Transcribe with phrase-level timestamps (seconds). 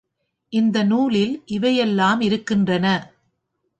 [0.53, 2.85] இந்த நூலில் இவை எல்லாம் இருக்கின்றன.